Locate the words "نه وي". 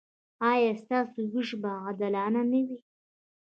2.51-2.79